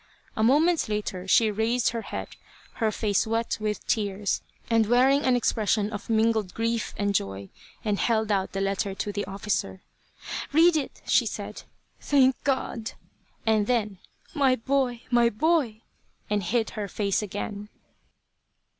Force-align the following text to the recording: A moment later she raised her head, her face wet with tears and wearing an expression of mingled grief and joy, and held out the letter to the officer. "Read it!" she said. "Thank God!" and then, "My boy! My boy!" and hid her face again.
A 0.35 0.41
moment 0.41 0.89
later 0.89 1.27
she 1.27 1.51
raised 1.51 1.89
her 1.89 2.01
head, 2.01 2.29
her 2.81 2.91
face 2.91 3.27
wet 3.27 3.59
with 3.61 3.85
tears 3.85 4.41
and 4.67 4.87
wearing 4.87 5.21
an 5.21 5.35
expression 5.35 5.91
of 5.93 6.09
mingled 6.09 6.55
grief 6.55 6.95
and 6.97 7.13
joy, 7.13 7.49
and 7.85 7.99
held 7.99 8.31
out 8.31 8.53
the 8.53 8.61
letter 8.61 8.95
to 8.95 9.11
the 9.11 9.23
officer. 9.25 9.83
"Read 10.53 10.75
it!" 10.75 11.03
she 11.05 11.27
said. 11.27 11.61
"Thank 11.99 12.35
God!" 12.43 12.93
and 13.45 13.67
then, 13.67 13.99
"My 14.33 14.55
boy! 14.55 15.03
My 15.11 15.29
boy!" 15.29 15.83
and 16.31 16.41
hid 16.41 16.71
her 16.71 16.87
face 16.87 17.21
again. 17.21 17.69